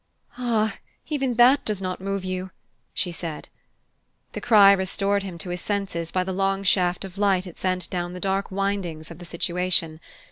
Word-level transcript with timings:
"Ah, 0.39 0.79
even 1.09 1.35
that 1.35 1.63
does 1.63 1.79
not 1.79 2.01
move 2.01 2.25
you!" 2.25 2.49
she 2.91 3.11
said. 3.11 3.49
The 4.31 4.41
cry 4.41 4.71
restored 4.71 5.21
him 5.21 5.37
to 5.37 5.49
his 5.51 5.61
senses 5.61 6.09
by 6.11 6.23
the 6.23 6.33
long 6.33 6.63
shaft 6.63 7.05
of 7.05 7.19
light 7.19 7.45
it 7.45 7.59
sent 7.59 7.87
down 7.91 8.13
the 8.13 8.19
dark 8.19 8.49
windings 8.49 9.11
of 9.11 9.19
the 9.19 9.25
situation. 9.25 9.99